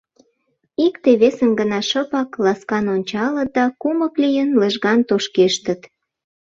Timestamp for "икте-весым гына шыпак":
0.85-2.29